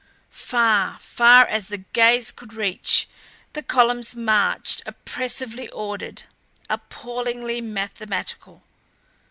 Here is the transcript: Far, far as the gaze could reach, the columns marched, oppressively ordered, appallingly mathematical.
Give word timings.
Far, 0.31 0.97
far 0.99 1.45
as 1.45 1.67
the 1.67 1.77
gaze 1.77 2.31
could 2.31 2.55
reach, 2.55 3.07
the 3.53 3.61
columns 3.61 4.15
marched, 4.15 4.81
oppressively 4.87 5.69
ordered, 5.69 6.23
appallingly 6.71 7.61
mathematical. 7.61 8.63